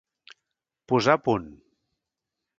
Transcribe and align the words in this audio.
Posar 0.93 1.15
a 1.19 1.23
punt. 1.29 1.47